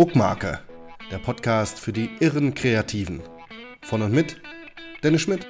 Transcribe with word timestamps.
Druckmarke, 0.00 0.60
der 1.10 1.18
Podcast 1.18 1.78
für 1.78 1.92
die 1.92 2.08
irren 2.20 2.54
Kreativen. 2.54 3.20
Von 3.82 4.00
und 4.00 4.14
mit 4.14 4.40
Dennis 5.02 5.20
Schmidt. 5.20 5.46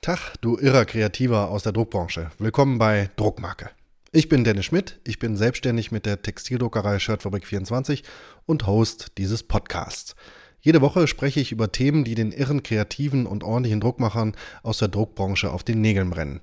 Tag, 0.00 0.34
du 0.42 0.58
irrer 0.58 0.84
Kreativer 0.84 1.50
aus 1.50 1.64
der 1.64 1.72
Druckbranche. 1.72 2.30
Willkommen 2.38 2.78
bei 2.78 3.10
Druckmarke. 3.16 3.70
Ich 4.12 4.28
bin 4.28 4.44
Dennis 4.44 4.66
Schmidt, 4.66 5.00
ich 5.04 5.18
bin 5.18 5.36
selbstständig 5.36 5.90
mit 5.90 6.06
der 6.06 6.22
Textildruckerei 6.22 6.98
Shirtfabrik24 6.98 8.04
und 8.46 8.68
Host 8.68 9.18
dieses 9.18 9.42
Podcasts. 9.42 10.14
Jede 10.60 10.82
Woche 10.82 11.08
spreche 11.08 11.40
ich 11.40 11.50
über 11.50 11.72
Themen, 11.72 12.04
die 12.04 12.14
den 12.14 12.30
irren 12.30 12.62
Kreativen 12.62 13.26
und 13.26 13.42
ordentlichen 13.42 13.80
Druckmachern 13.80 14.36
aus 14.62 14.78
der 14.78 14.86
Druckbranche 14.86 15.50
auf 15.50 15.64
den 15.64 15.80
Nägeln 15.80 16.10
brennen. 16.10 16.42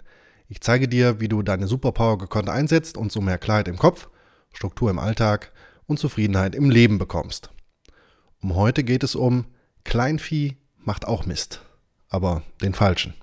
Ich 0.49 0.61
zeige 0.61 0.87
dir, 0.87 1.19
wie 1.19 1.27
du 1.27 1.41
deine 1.41 1.67
Superpower 1.67 2.17
gekonnt 2.17 2.49
einsetzt 2.49 2.97
und 2.97 3.11
so 3.11 3.19
mehr 3.19 3.37
Klarheit 3.37 3.67
im 3.67 3.77
Kopf, 3.77 4.09
Struktur 4.53 4.89
im 4.89 4.99
Alltag 4.99 5.51
und 5.87 5.99
Zufriedenheit 5.99 6.55
im 6.55 6.69
Leben 6.69 6.97
bekommst. 6.97 7.49
Um 8.41 8.55
heute 8.55 8.83
geht 8.83 9.03
es 9.03 9.15
um 9.15 9.45
Kleinvieh 9.83 10.57
macht 10.77 11.05
auch 11.05 11.25
Mist, 11.25 11.61
aber 12.09 12.43
den 12.61 12.73
falschen. 12.73 13.13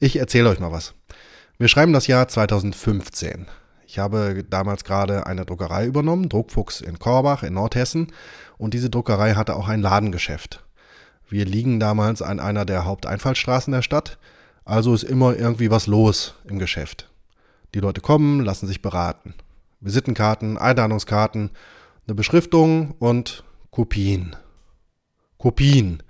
Ich 0.00 0.16
erzähle 0.16 0.48
euch 0.50 0.58
mal 0.58 0.72
was. 0.72 0.94
Wir 1.58 1.68
schreiben 1.68 1.92
das 1.92 2.08
Jahr 2.08 2.26
2015. 2.26 3.46
Ich 3.86 3.98
habe 3.98 4.44
damals 4.48 4.84
gerade 4.84 5.26
eine 5.26 5.44
Druckerei 5.44 5.86
übernommen, 5.86 6.28
Druckfuchs 6.28 6.80
in 6.80 6.98
Korbach 6.98 7.42
in 7.42 7.54
Nordhessen, 7.54 8.12
und 8.58 8.74
diese 8.74 8.90
Druckerei 8.90 9.34
hatte 9.34 9.54
auch 9.54 9.68
ein 9.68 9.82
Ladengeschäft. 9.82 10.64
Wir 11.28 11.44
liegen 11.44 11.78
damals 11.78 12.22
an 12.22 12.40
einer 12.40 12.64
der 12.64 12.84
Haupteinfallsstraßen 12.84 13.72
der 13.72 13.82
Stadt, 13.82 14.18
also 14.64 14.94
ist 14.94 15.04
immer 15.04 15.36
irgendwie 15.36 15.70
was 15.70 15.86
los 15.86 16.34
im 16.48 16.58
Geschäft. 16.58 17.10
Die 17.74 17.80
Leute 17.80 18.00
kommen, 18.00 18.44
lassen 18.44 18.66
sich 18.66 18.82
beraten. 18.82 19.34
Visitenkarten, 19.80 20.58
Einladungskarten, 20.58 21.50
eine 22.06 22.14
Beschriftung 22.14 22.94
und 22.98 23.44
Kopien. 23.70 24.36
Kopien. 25.38 26.02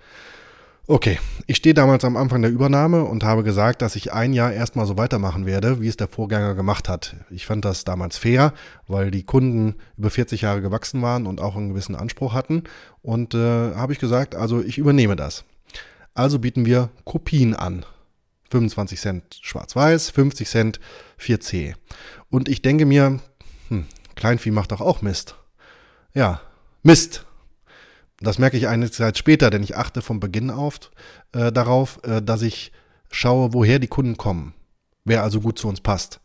Okay, 0.88 1.20
ich 1.46 1.58
stehe 1.58 1.74
damals 1.74 2.04
am 2.04 2.16
Anfang 2.16 2.42
der 2.42 2.50
Übernahme 2.50 3.04
und 3.04 3.22
habe 3.22 3.44
gesagt, 3.44 3.82
dass 3.82 3.94
ich 3.94 4.12
ein 4.12 4.32
Jahr 4.32 4.52
erstmal 4.52 4.84
so 4.84 4.98
weitermachen 4.98 5.46
werde, 5.46 5.80
wie 5.80 5.86
es 5.86 5.96
der 5.96 6.08
Vorgänger 6.08 6.54
gemacht 6.54 6.88
hat. 6.88 7.14
Ich 7.30 7.46
fand 7.46 7.64
das 7.64 7.84
damals 7.84 8.18
fair, 8.18 8.52
weil 8.88 9.12
die 9.12 9.22
Kunden 9.22 9.76
über 9.96 10.10
40 10.10 10.42
Jahre 10.42 10.60
gewachsen 10.60 11.00
waren 11.00 11.26
und 11.26 11.40
auch 11.40 11.56
einen 11.56 11.68
gewissen 11.68 11.94
Anspruch 11.94 12.34
hatten. 12.34 12.64
Und 13.00 13.32
äh, 13.32 13.74
habe 13.74 13.92
ich 13.92 14.00
gesagt, 14.00 14.34
also 14.34 14.60
ich 14.60 14.76
übernehme 14.76 15.14
das. 15.14 15.44
Also 16.14 16.40
bieten 16.40 16.66
wir 16.66 16.90
Kopien 17.04 17.54
an. 17.54 17.86
25 18.52 19.00
Cent 19.00 19.38
schwarz-weiß, 19.40 20.10
50 20.10 20.48
Cent 20.48 20.80
4C. 21.18 21.74
Und 22.30 22.48
ich 22.48 22.62
denke 22.62 22.86
mir, 22.86 23.18
hm, 23.68 23.86
Kleinvieh 24.14 24.50
macht 24.50 24.72
doch 24.72 24.80
auch 24.80 25.02
Mist. 25.02 25.36
Ja, 26.14 26.40
Mist. 26.82 27.24
Das 28.20 28.38
merke 28.38 28.56
ich 28.56 28.68
eine 28.68 28.90
Zeit 28.90 29.18
später, 29.18 29.50
denn 29.50 29.62
ich 29.62 29.76
achte 29.76 30.02
von 30.02 30.20
Beginn 30.20 30.50
auf 30.50 30.90
äh, 31.32 31.50
darauf, 31.50 31.98
äh, 32.04 32.22
dass 32.22 32.42
ich 32.42 32.72
schaue, 33.10 33.52
woher 33.52 33.78
die 33.78 33.88
Kunden 33.88 34.16
kommen. 34.16 34.54
Wer 35.04 35.22
also 35.22 35.40
gut 35.40 35.58
zu 35.58 35.66
uns 35.66 35.80
passt. 35.80 36.20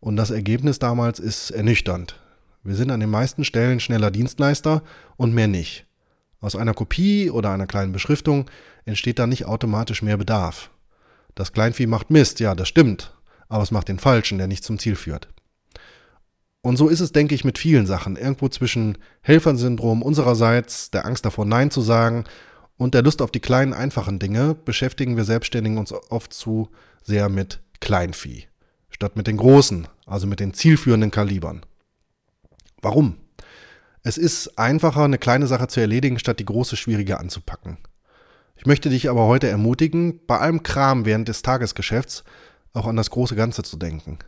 Und 0.00 0.16
das 0.16 0.30
Ergebnis 0.30 0.78
damals 0.78 1.18
ist 1.18 1.50
ernüchternd. 1.50 2.20
Wir 2.62 2.76
sind 2.76 2.90
an 2.90 3.00
den 3.00 3.10
meisten 3.10 3.44
Stellen 3.44 3.80
schneller 3.80 4.10
Dienstleister 4.10 4.82
und 5.16 5.34
mehr 5.34 5.48
nicht. 5.48 5.86
Aus 6.40 6.56
einer 6.56 6.72
Kopie 6.72 7.30
oder 7.30 7.50
einer 7.50 7.66
kleinen 7.66 7.92
Beschriftung 7.92 8.50
entsteht 8.84 9.18
da 9.18 9.26
nicht 9.26 9.44
automatisch 9.44 10.02
mehr 10.02 10.16
Bedarf. 10.16 10.70
Das 11.34 11.52
Kleinvieh 11.52 11.86
macht 11.86 12.10
Mist, 12.10 12.40
ja, 12.40 12.54
das 12.54 12.68
stimmt, 12.68 13.16
aber 13.48 13.62
es 13.62 13.70
macht 13.70 13.88
den 13.88 13.98
Falschen, 13.98 14.38
der 14.38 14.46
nicht 14.46 14.64
zum 14.64 14.78
Ziel 14.78 14.96
führt. 14.96 15.28
Und 16.62 16.76
so 16.76 16.88
ist 16.88 17.00
es, 17.00 17.12
denke 17.12 17.34
ich, 17.34 17.44
mit 17.44 17.58
vielen 17.58 17.86
Sachen. 17.86 18.16
Irgendwo 18.16 18.48
zwischen 18.48 18.96
Helfersyndrom 19.20 20.02
unsererseits, 20.02 20.90
der 20.90 21.04
Angst 21.04 21.26
davor, 21.26 21.44
Nein 21.44 21.70
zu 21.70 21.82
sagen 21.82 22.24
und 22.78 22.94
der 22.94 23.02
Lust 23.02 23.20
auf 23.20 23.30
die 23.30 23.40
kleinen, 23.40 23.74
einfachen 23.74 24.18
Dinge 24.18 24.54
beschäftigen 24.54 25.16
wir 25.16 25.24
Selbstständigen 25.24 25.76
uns 25.76 25.92
oft 25.92 26.32
zu 26.32 26.70
sehr 27.02 27.28
mit 27.28 27.60
Kleinvieh, 27.80 28.46
statt 28.88 29.14
mit 29.14 29.26
den 29.26 29.36
großen, 29.36 29.88
also 30.06 30.26
mit 30.26 30.40
den 30.40 30.54
zielführenden 30.54 31.10
Kalibern. 31.10 31.66
Warum? 32.80 33.18
Es 34.02 34.16
ist 34.16 34.58
einfacher, 34.58 35.04
eine 35.04 35.18
kleine 35.18 35.46
Sache 35.46 35.68
zu 35.68 35.80
erledigen, 35.80 36.18
statt 36.18 36.38
die 36.38 36.44
große, 36.44 36.76
schwierige 36.76 37.20
anzupacken. 37.20 37.78
Ich 38.64 38.66
möchte 38.66 38.88
dich 38.88 39.10
aber 39.10 39.26
heute 39.26 39.46
ermutigen, 39.46 40.20
bei 40.26 40.38
allem 40.38 40.62
Kram 40.62 41.04
während 41.04 41.28
des 41.28 41.42
Tagesgeschäfts 41.42 42.24
auch 42.72 42.86
an 42.86 42.96
das 42.96 43.10
große 43.10 43.36
Ganze 43.36 43.62
zu 43.62 43.76
denken. 43.76 44.20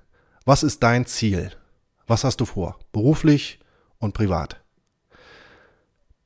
Was 0.44 0.62
ist 0.62 0.82
dein 0.82 1.06
Ziel? 1.06 1.52
Was 2.06 2.22
hast 2.22 2.42
du 2.42 2.44
vor? 2.44 2.78
Beruflich 2.92 3.60
und 3.96 4.12
privat. 4.12 4.60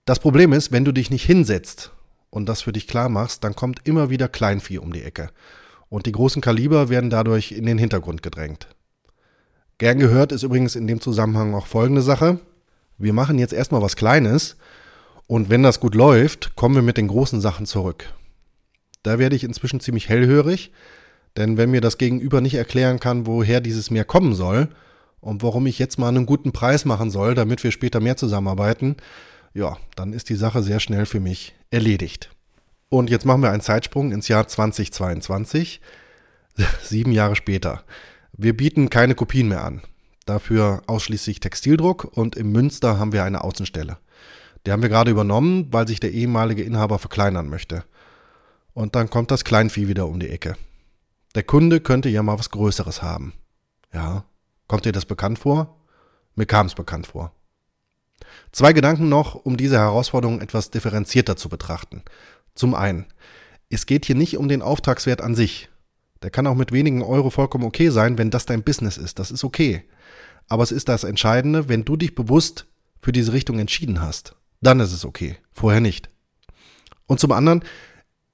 Das 0.07 0.19
Problem 0.19 0.53
ist, 0.53 0.73
wenn 0.73 0.85
du 0.85 0.91
dich 0.91 1.09
nicht 1.09 1.25
hinsetzt 1.25 1.93
und 2.31 2.49
das 2.49 2.63
für 2.63 2.73
dich 2.73 2.89
klar 2.89 3.09
machst, 3.09 3.45
dann 3.45 3.55
kommt 3.55 3.87
immer 3.87 4.11
wieder 4.11 4.27
Kleinvieh 4.27 4.79
um 4.79 4.93
die 4.93 5.05
Ecke. 5.05 5.31
Und 5.89 6.07
die 6.07 6.13
großen 6.13 6.43
Kaliber 6.43 6.89
werden 6.89 7.11
dadurch 7.11 7.53
in 7.53 7.65
den 7.65 7.79
Hintergrund 7.79 8.25
gedrängt. 8.25 8.67
Gern 9.79 10.01
gehört 10.01 10.33
ist 10.33 10.43
übrigens 10.43 10.75
in 10.75 10.89
dem 10.89 11.01
Zusammenhang 11.01 11.55
auch 11.55 11.69
folgende 11.69 12.03
Sache. 12.03 12.41
Wir 12.99 13.13
machen 13.13 13.39
jetzt 13.39 13.53
erstmal 13.53 13.83
was 13.83 13.95
Kleines 13.95 14.57
und 15.31 15.49
wenn 15.49 15.63
das 15.63 15.79
gut 15.79 15.95
läuft, 15.95 16.57
kommen 16.57 16.75
wir 16.75 16.83
mit 16.83 16.97
den 16.97 17.07
großen 17.07 17.41
Sachen 17.41 17.65
zurück. 17.65 18.13
Da 19.05 19.21
werde 19.21 19.37
ich 19.37 19.45
inzwischen 19.45 19.79
ziemlich 19.79 20.09
hellhörig, 20.09 20.73
denn 21.37 21.57
wenn 21.57 21.71
mir 21.71 21.81
das 21.81 21.99
Gegenüber 21.99 22.41
nicht 22.41 22.55
erklären 22.55 22.99
kann, 22.99 23.29
woher 23.29 23.61
dieses 23.61 23.93
mehr 23.93 24.05
kommen 24.05 24.35
soll 24.35 24.71
und 25.21 25.45
warum 25.45 25.69
ich 25.69 25.79
jetzt 25.79 26.01
mal 26.01 26.09
einen 26.09 26.27
guten 26.27 26.51
Preis 26.51 26.85
machen 26.85 27.13
soll, 27.13 27.37
damit 27.37 27.63
wir 27.63 27.71
später 27.71 28.01
mehr 28.01 28.17
zusammenarbeiten, 28.17 28.97
ja, 29.55 29.77
dann 29.95 30.13
ist 30.13 30.31
die 30.31 30.35
Sache 30.35 30.65
sehr 30.65 30.81
schnell 30.81 31.07
für 31.07 31.21
mich 31.21 31.55
erledigt. 31.71 32.31
Und 32.89 33.09
jetzt 33.09 33.25
machen 33.25 33.43
wir 33.43 33.53
einen 33.53 33.63
Zeitsprung 33.63 34.11
ins 34.11 34.27
Jahr 34.27 34.49
2022, 34.49 35.81
sieben 36.83 37.13
Jahre 37.13 37.37
später. 37.37 37.85
Wir 38.37 38.57
bieten 38.57 38.91
keine 38.91 39.15
Kopien 39.15 39.47
mehr 39.47 39.63
an. 39.63 39.83
Dafür 40.27 40.83
ausschließlich 40.89 41.39
Textildruck 41.39 42.17
und 42.17 42.35
im 42.35 42.51
Münster 42.51 42.99
haben 42.99 43.13
wir 43.13 43.23
eine 43.23 43.45
Außenstelle. 43.45 43.99
Die 44.67 44.73
haben 44.73 44.83
wir 44.83 44.91
gerade 44.91 45.11
übernommen, 45.11 45.69
weil 45.71 45.89
sich 45.89 46.01
der 46.01 46.13
ehemalige 46.13 46.63
Inhaber 46.63 46.99
verkleinern 46.99 47.49
möchte. 47.49 47.85
Und 48.75 48.95
dann 48.95 49.11
kommt 49.11 49.31
das 49.31 49.45
Kleinvieh 49.45 49.89
wieder 49.89 50.07
um 50.07 50.21
die 50.21 50.29
Ecke. 50.29 50.57
Der 51.35 51.43
Kunde 51.43 51.81
könnte 51.81 52.09
ja 52.09 52.23
mal 52.23 52.39
was 52.39 52.51
Größeres 52.51 53.03
haben. 53.03 53.33
Ja, 53.93 54.25
kommt 54.69 54.85
dir 54.85 54.93
das 54.93 55.07
bekannt 55.07 55.39
vor? 55.39 55.77
Mir 56.35 56.47
kam 56.47 56.67
es 56.67 56.75
bekannt 56.75 57.07
vor. 57.07 57.33
Zwei 58.53 58.73
Gedanken 58.73 59.09
noch, 59.09 59.35
um 59.35 59.57
diese 59.57 59.79
Herausforderung 59.79 60.41
etwas 60.41 60.71
differenzierter 60.71 61.37
zu 61.37 61.49
betrachten. 61.49 62.03
Zum 62.55 62.75
einen, 62.75 63.07
es 63.71 63.87
geht 63.87 64.05
hier 64.05 64.15
nicht 64.15 64.37
um 64.37 64.49
den 64.49 64.63
Auftragswert 64.63 65.21
an 65.21 65.35
sich. 65.35 65.69
Der 66.23 66.31
kann 66.31 66.47
auch 66.47 66.55
mit 66.55 66.71
wenigen 66.71 67.03
Euro 67.03 67.31
vollkommen 67.31 67.65
okay 67.65 67.89
sein, 67.89 68.19
wenn 68.19 68.31
das 68.31 68.45
dein 68.45 68.63
Business 68.63 68.99
ist. 68.99 69.19
Das 69.19 69.31
ist 69.31 69.43
okay. 69.43 69.85
Aber 70.49 70.63
es 70.63 70.73
ist 70.73 70.89
das 70.89 71.05
Entscheidende, 71.05 71.69
wenn 71.69 71.85
du 71.85 71.97
dich 71.97 72.15
bewusst 72.15 72.67
für 73.01 73.13
diese 73.13 73.33
Richtung 73.33 73.59
entschieden 73.59 74.01
hast 74.01 74.35
dann 74.61 74.81
ist 74.81 74.93
es 74.93 75.05
okay. 75.05 75.37
Vorher 75.53 75.81
nicht. 75.81 76.09
Und 77.07 77.21
zum 77.21 77.33
anderen, 77.33 77.65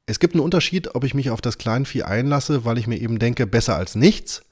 es 0.06 0.20
gibt 0.20 0.34
einen 0.34 0.44
Unterschied, 0.44 0.94
ob 0.94 1.04
ich 1.04 1.14
mich 1.14 1.30
auf 1.30 1.40
das 1.40 1.58
Kleinvieh 1.58 2.02
einlasse, 2.02 2.64
weil 2.64 2.78
ich 2.78 2.86
mir 2.86 3.00
eben 3.00 3.18
denke, 3.18 3.46
besser 3.46 3.76
als 3.76 3.94
nichts, 3.94 4.42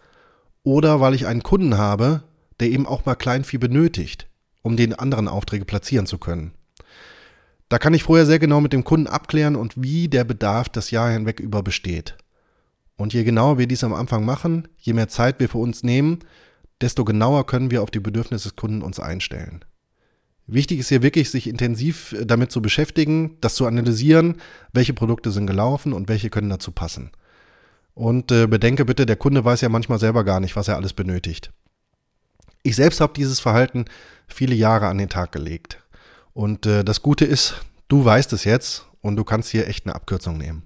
oder 0.63 1.01
weil 1.01 1.15
ich 1.15 1.27
einen 1.27 1.43
Kunden 1.43 1.77
habe, 1.77 2.25
der 2.59 2.69
eben 2.69 2.87
auch 2.87 3.05
mal 3.05 3.15
Kleinvieh 3.15 3.59
benötigt, 3.59 4.29
um 4.63 4.77
den 4.77 4.95
anderen 4.95 5.29
Aufträge 5.29 5.65
platzieren 5.65 6.07
zu 6.07 6.19
können. 6.19 6.53
Da 7.69 7.79
kann 7.79 7.95
ich 7.95 8.03
vorher 8.03 8.27
sehr 8.27 8.39
genau 8.39 8.61
mit 8.61 8.73
dem 8.73 8.85
Kunden 8.85 9.07
abklären 9.07 9.57
und 9.57 9.81
wie 9.83 10.09
der 10.09 10.25
Bedarf 10.25 10.69
das 10.69 10.91
Jahr 10.91 11.11
hinweg 11.11 11.41
über 11.41 11.63
besteht. 11.63 12.17
Und 12.97 13.13
je 13.13 13.25
genauer 13.25 13.59
wir 13.59 13.67
dies 13.67 13.85
am 13.85 13.93
Anfang 13.93 14.25
machen, 14.25 14.69
je 14.79 14.93
mehr 14.93 15.09
Zeit 15.09 15.41
wir 15.41 15.49
für 15.49 15.59
uns 15.59 15.83
nehmen, 15.83 16.21
desto 16.81 17.05
genauer 17.05 17.47
können 17.47 17.71
wir 17.71 17.83
auf 17.83 17.91
die 17.91 18.01
Bedürfnisse 18.01 18.51
des 18.51 18.57
Kunden 18.57 18.83
uns 18.83 19.01
einstellen. 19.01 19.65
Wichtig 20.47 20.81
ist 20.81 20.91
hier 20.91 21.03
wirklich, 21.03 21.31
sich 21.31 21.47
intensiv 21.47 22.13
äh, 22.13 22.27
damit 22.27 22.53
zu 22.53 22.61
beschäftigen, 22.61 23.37
das 23.41 23.55
zu 23.55 23.67
analysieren, 23.67 24.41
welche 24.73 24.95
Produkte 24.95 25.31
sind 25.31 25.47
gelaufen 25.47 25.93
und 25.93 26.09
welche 26.09 26.31
können 26.31 26.51
dazu 26.51 26.71
passen. 26.71 27.11
Und 27.95 28.33
äh, 28.33 28.47
bedenke 28.47 28.85
bitte, 28.85 29.07
der 29.07 29.17
Kunde 29.17 29.45
weiß 29.45 29.61
ja 29.61 29.69
manchmal 29.69 29.99
selber 29.99 30.25
gar 30.25 30.41
nicht, 30.41 30.57
was 30.57 30.69
er 30.69 30.77
alles 30.77 30.93
benötigt. 30.93 31.53
Ich 32.63 32.77
selbst 32.77 33.01
habe 33.01 33.13
dieses 33.15 33.41
Verhalten 33.41 33.85
viele 34.27 34.55
Jahre 34.55 34.89
an 34.89 34.99
den 34.99 35.09
Tag 35.09 35.33
gelegt. 35.33 35.83
Und 36.33 36.67
äh, 36.67 36.85
das 36.85 37.03
Gute 37.03 37.25
ist, 37.25 37.55
du 37.89 38.05
weißt 38.05 38.33
es 38.33 38.45
jetzt 38.45 38.87
und 39.01 39.17
du 39.17 39.25
kannst 39.25 39.51
hier 39.51 39.69
echt 39.69 39.87
eine 39.87 39.95
Abkürzung 39.95 40.37
nehmen. 40.37 40.65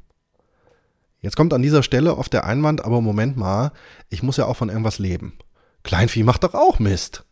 Jetzt 1.21 1.37
kommt 1.37 1.53
an 1.53 1.63
dieser 1.63 1.83
Stelle 1.83 2.17
oft 2.17 2.33
der 2.33 2.47
Einwand, 2.47 2.85
aber 2.85 3.01
Moment 3.01 3.37
mal, 3.37 3.73
ich 4.09 4.23
muss 4.23 4.37
ja 4.37 4.47
auch 4.47 4.57
von 4.57 4.69
irgendwas 4.69 4.99
leben. 4.99 5.35
Kleinvieh 5.83 6.23
macht 6.23 6.45
doch 6.45 6.55
auch 6.55 6.79
Mist. 6.79 7.25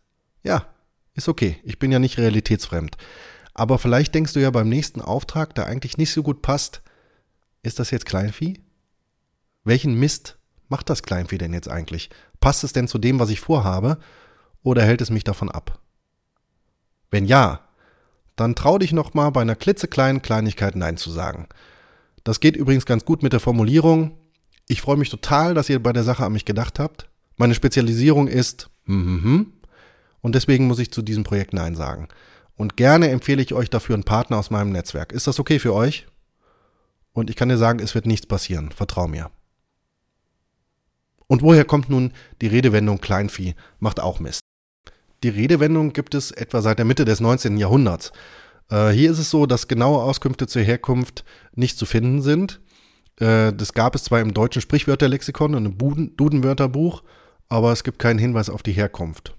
Ja, 0.43 0.65
ist 1.17 1.27
okay, 1.27 1.57
ich 1.63 1.79
bin 1.79 1.91
ja 1.91 1.99
nicht 1.99 2.17
realitätsfremd. 2.17 2.97
Aber 3.53 3.79
vielleicht 3.79 4.13
denkst 4.15 4.33
du 4.33 4.39
ja 4.39 4.51
beim 4.51 4.69
nächsten 4.69 5.01
Auftrag, 5.01 5.55
der 5.55 5.67
eigentlich 5.67 5.97
nicht 5.97 6.13
so 6.13 6.23
gut 6.23 6.41
passt, 6.41 6.81
ist 7.63 7.79
das 7.79 7.91
jetzt 7.91 8.05
Kleinvieh? 8.05 8.61
Welchen 9.63 9.95
Mist 9.95 10.37
macht 10.69 10.89
das 10.89 11.03
Kleinvieh 11.03 11.37
denn 11.37 11.53
jetzt 11.53 11.69
eigentlich? 11.69 12.09
Passt 12.39 12.63
es 12.63 12.71
denn 12.71 12.87
zu 12.87 12.99
dem, 12.99 13.19
was 13.19 13.29
ich 13.29 13.39
vorhabe? 13.39 13.97
oder 14.67 14.83
hält 14.83 15.01
es 15.01 15.09
mich 15.09 15.23
davon 15.23 15.49
ab? 15.49 15.79
Wenn 17.09 17.25
ja, 17.25 17.61
dann 18.35 18.53
trau 18.53 18.77
dich 18.77 18.91
noch 18.91 19.13
mal 19.13 19.29
bei 19.29 19.41
einer 19.41 19.55
klitzekleinen 19.55 20.21
Kleinigkeit 20.21 20.75
Nein 20.75 20.97
zu 20.97 21.09
sagen. 21.09 21.47
Das 22.23 22.41
geht 22.41 22.57
übrigens 22.57 22.85
ganz 22.85 23.05
gut 23.05 23.23
mit 23.23 23.31
der 23.33 23.39
Formulierung. 23.39 24.17
Ich 24.67 24.81
freue 24.81 24.97
mich 24.97 25.09
total, 25.09 25.53
dass 25.53 25.69
ihr 25.69 25.81
bei 25.81 25.93
der 25.93 26.03
Sache 26.03 26.25
an 26.25 26.33
mich 26.33 26.43
gedacht 26.43 26.79
habt. 26.79 27.09
Meine 27.37 27.55
Spezialisierung 27.55 28.27
ist 28.27 28.69
hm, 28.85 29.05
hm, 29.05 29.23
hm, 29.23 29.53
und 30.21 30.35
deswegen 30.35 30.67
muss 30.67 30.79
ich 30.79 30.91
zu 30.91 31.01
diesem 31.01 31.23
Projekt 31.23 31.53
Nein 31.53 31.75
sagen. 31.75 32.07
Und 32.55 32.75
gerne 32.75 33.09
empfehle 33.09 33.41
ich 33.41 33.53
euch 33.53 33.69
dafür 33.69 33.95
einen 33.95 34.03
Partner 34.03 34.37
aus 34.37 34.49
meinem 34.49 34.71
Netzwerk. 34.71 35.11
Ist 35.11 35.27
das 35.27 35.39
okay 35.39 35.59
für 35.59 35.73
euch? 35.73 36.07
Und 37.13 37.29
ich 37.29 37.35
kann 37.35 37.49
dir 37.49 37.57
sagen, 37.57 37.79
es 37.79 37.95
wird 37.95 38.05
nichts 38.05 38.25
passieren. 38.25 38.71
Vertrau 38.71 39.07
mir. 39.07 39.29
Und 41.27 41.41
woher 41.41 41.65
kommt 41.65 41.89
nun 41.89 42.13
die 42.41 42.47
Redewendung 42.47 42.99
Kleinvieh? 42.99 43.55
Macht 43.79 43.99
auch 43.99 44.19
Mist. 44.19 44.41
Die 45.23 45.29
Redewendung 45.29 45.93
gibt 45.93 46.15
es 46.15 46.31
etwa 46.31 46.61
seit 46.61 46.77
der 46.77 46.85
Mitte 46.85 47.05
des 47.05 47.19
19. 47.19 47.57
Jahrhunderts. 47.57 48.11
Äh, 48.69 48.89
hier 48.89 49.11
ist 49.11 49.19
es 49.19 49.29
so, 49.29 49.45
dass 49.45 49.67
genaue 49.67 50.01
Auskünfte 50.01 50.47
zur 50.47 50.61
Herkunft 50.61 51.25
nicht 51.53 51.77
zu 51.77 51.85
finden 51.85 52.21
sind. 52.21 52.61
Äh, 53.19 53.53
das 53.53 53.73
gab 53.73 53.95
es 53.95 54.05
zwar 54.05 54.19
im 54.19 54.33
deutschen 54.33 54.61
Sprichwörterlexikon 54.61 55.55
und 55.55 55.65
im 55.65 56.15
Dudenwörterbuch, 56.15 57.03
aber 57.49 57.71
es 57.71 57.83
gibt 57.83 57.99
keinen 57.99 58.19
Hinweis 58.19 58.49
auf 58.49 58.63
die 58.63 58.73
Herkunft. 58.73 59.36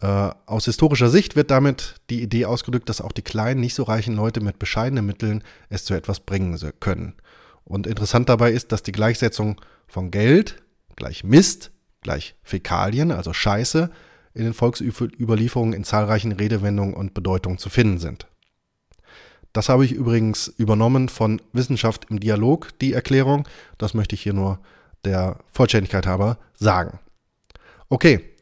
Äh, 0.00 0.30
aus 0.46 0.66
historischer 0.66 1.08
Sicht 1.08 1.36
wird 1.36 1.50
damit 1.50 1.96
die 2.10 2.22
Idee 2.22 2.44
ausgedrückt, 2.44 2.88
dass 2.88 3.00
auch 3.00 3.12
die 3.12 3.22
kleinen, 3.22 3.60
nicht 3.60 3.74
so 3.74 3.82
reichen 3.82 4.14
Leute 4.14 4.40
mit 4.40 4.58
bescheidenen 4.58 5.06
Mitteln 5.06 5.42
es 5.68 5.84
zu 5.84 5.94
etwas 5.94 6.20
bringen 6.20 6.58
können. 6.80 7.14
Und 7.64 7.86
interessant 7.86 8.28
dabei 8.28 8.52
ist, 8.52 8.72
dass 8.72 8.82
die 8.82 8.92
Gleichsetzung 8.92 9.60
von 9.88 10.10
Geld 10.10 10.62
gleich 10.96 11.24
Mist 11.24 11.70
gleich 12.06 12.36
Fäkalien, 12.42 13.10
also 13.10 13.32
Scheiße, 13.32 13.90
in 14.32 14.44
den 14.44 14.54
Volksüberlieferungen 14.54 15.74
in 15.74 15.84
zahlreichen 15.84 16.32
Redewendungen 16.32 16.94
und 16.94 17.14
Bedeutungen 17.14 17.58
zu 17.58 17.68
finden 17.68 17.98
sind. 17.98 18.28
Das 19.52 19.68
habe 19.68 19.84
ich 19.84 19.92
übrigens 19.92 20.48
übernommen 20.48 21.08
von 21.08 21.42
Wissenschaft 21.52 22.06
im 22.10 22.20
Dialog, 22.20 22.78
die 22.78 22.92
Erklärung. 22.92 23.48
Das 23.78 23.94
möchte 23.94 24.14
ich 24.14 24.22
hier 24.22 24.34
nur 24.34 24.60
der 25.04 25.38
Vollständigkeit 25.48 26.06
halber 26.06 26.38
sagen. 26.54 27.00
Okay, 27.88 28.35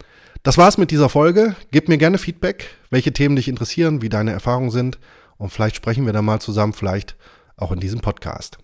das 0.45 0.57
war's 0.59 0.79
mit 0.79 0.91
dieser 0.91 1.09
Folge. 1.09 1.57
Gib 1.71 1.89
mir 1.89 1.97
gerne 1.97 2.19
Feedback, 2.19 2.67
welche 2.91 3.15
Themen 3.15 3.35
dich 3.35 3.49
interessieren, 3.49 4.03
wie 4.03 4.11
deine 4.11 4.31
Erfahrungen 4.31 4.71
sind 4.71 4.99
und 5.39 5.49
vielleicht 5.51 5.77
sprechen 5.77 6.05
wir 6.05 6.13
dann 6.13 6.27
mal 6.27 6.39
zusammen, 6.39 6.75
vielleicht 6.75 7.17
auch 7.57 7.73
in 7.73 7.81
diesem 7.81 8.01
Podcast. 8.01 8.59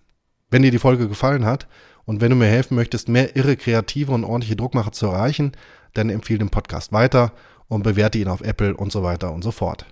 Wenn 0.50 0.60
dir 0.62 0.70
die 0.70 0.78
Folge 0.78 1.08
gefallen 1.08 1.46
hat 1.46 1.66
und 2.04 2.20
wenn 2.20 2.28
du 2.28 2.36
mir 2.36 2.48
helfen 2.48 2.74
möchtest, 2.74 3.08
mehr 3.08 3.34
irre, 3.34 3.56
kreative 3.56 4.12
und 4.12 4.24
ordentliche 4.24 4.56
Druckmacher 4.56 4.92
zu 4.92 5.06
erreichen, 5.06 5.52
dann 5.94 6.10
empfehle 6.10 6.40
den 6.40 6.50
Podcast 6.50 6.92
weiter 6.92 7.32
und 7.68 7.82
bewerte 7.82 8.18
ihn 8.18 8.28
auf 8.28 8.42
Apple 8.42 8.76
und 8.76 8.92
so 8.92 9.02
weiter 9.02 9.32
und 9.32 9.42
so 9.42 9.50
fort. 9.50 9.86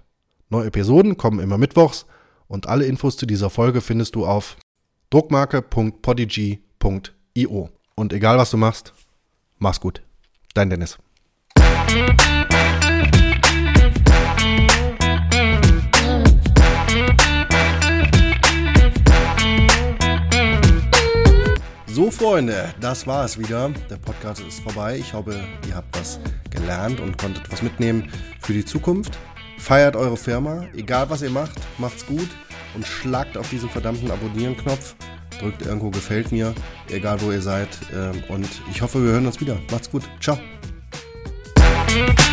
Neue 0.50 0.66
Episoden 0.66 1.16
kommen 1.16 1.40
immer 1.40 1.56
mittwochs 1.56 2.04
und 2.48 2.68
alle 2.68 2.84
Infos 2.84 3.16
zu 3.16 3.24
dieser 3.24 3.48
Folge 3.48 3.80
findest 3.80 4.14
du 4.14 4.26
auf 4.26 4.58
druckmarke.podigy.io. 5.08 7.70
Und 7.94 8.12
egal 8.12 8.36
was 8.36 8.50
du 8.50 8.58
machst, 8.58 8.92
mach's 9.58 9.80
gut. 9.80 10.02
Dein 10.52 10.68
Dennis. 10.68 10.98
So, 21.98 22.12
Freunde, 22.12 22.72
das 22.80 23.06
war 23.08 23.24
es 23.24 23.38
wieder. 23.38 23.70
Der 23.90 23.96
Podcast 23.96 24.40
ist 24.40 24.60
vorbei. 24.60 24.98
Ich 24.98 25.12
hoffe, 25.12 25.34
ihr 25.68 25.74
habt 25.74 25.98
was 25.98 26.20
gelernt 26.48 27.00
und 27.00 27.18
konntet 27.18 27.50
was 27.50 27.60
mitnehmen 27.60 28.10
für 28.40 28.52
die 28.52 28.64
Zukunft. 28.64 29.18
Feiert 29.58 29.96
eure 29.96 30.16
Firma, 30.16 30.64
egal 30.76 31.10
was 31.10 31.22
ihr 31.22 31.30
macht, 31.30 31.58
macht's 31.78 32.06
gut 32.06 32.28
und 32.74 32.86
schlagt 32.86 33.36
auf 33.36 33.50
diesen 33.50 33.68
verdammten 33.68 34.10
Abonnieren-Knopf. 34.10 34.94
Drückt 35.40 35.62
irgendwo 35.62 35.90
gefällt 35.90 36.30
mir, 36.30 36.54
egal 36.88 37.20
wo 37.20 37.32
ihr 37.32 37.42
seid. 37.42 37.68
Ähm, 37.92 38.22
und 38.28 38.48
ich 38.70 38.80
hoffe, 38.80 39.02
wir 39.02 39.12
hören 39.12 39.26
uns 39.26 39.40
wieder. 39.40 39.58
Macht's 39.70 39.90
gut. 39.90 40.04
Ciao. 40.20 40.38
Thank 41.88 42.18
you. 42.20 42.27